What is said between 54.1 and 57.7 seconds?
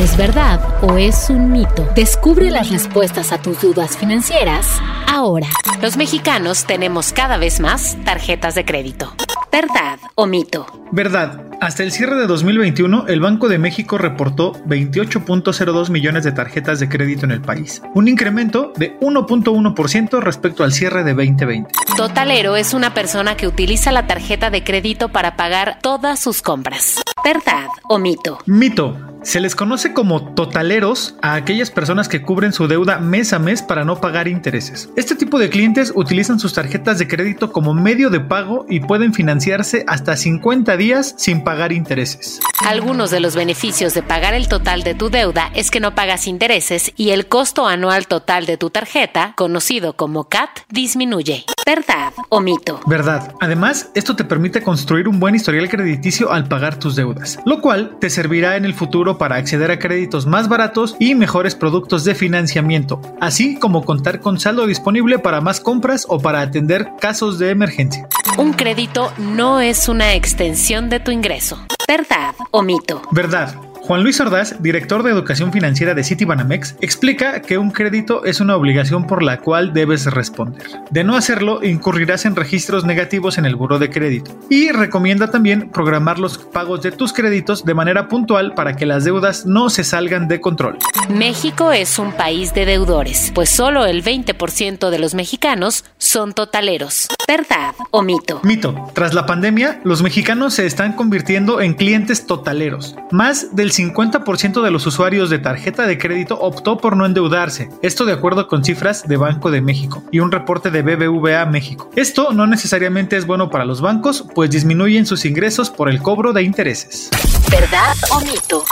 te permite construir un buen historial crediticio al pagar tus deudas, lo